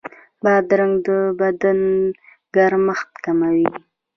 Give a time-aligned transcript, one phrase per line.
[0.43, 1.07] بادرنګ د
[1.39, 1.79] بدن
[2.55, 3.67] ګرمښت کموي.